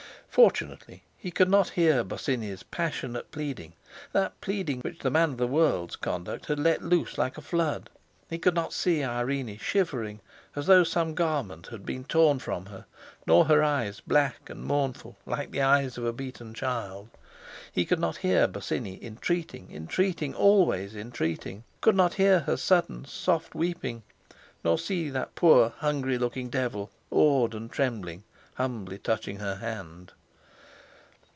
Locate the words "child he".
16.53-17.83